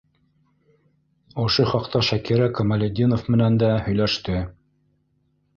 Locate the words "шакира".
2.09-2.47